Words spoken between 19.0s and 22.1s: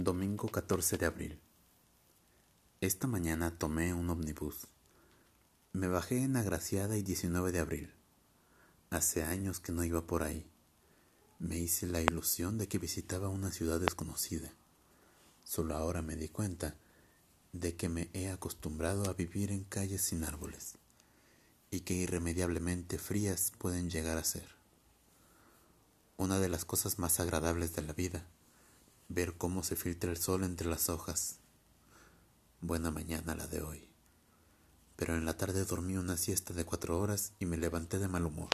a vivir en calles sin árboles y que